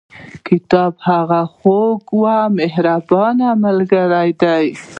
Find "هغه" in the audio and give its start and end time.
1.09-1.41